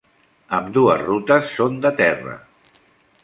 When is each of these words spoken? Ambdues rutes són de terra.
Ambdues 0.59 1.03
rutes 1.09 1.53
són 1.59 1.77
de 1.83 1.91
terra. 2.01 2.33